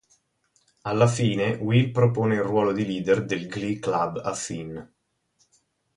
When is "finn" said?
4.33-4.79